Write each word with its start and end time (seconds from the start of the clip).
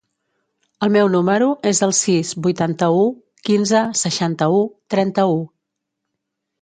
El 0.85 0.91
meu 0.93 1.09
número 1.15 1.49
es 1.71 1.81
el 1.87 1.93
sis, 1.99 2.31
vuitanta-u, 2.47 3.03
quinze, 3.51 3.83
seixanta-u, 4.03 4.65
trenta-u. 4.95 5.37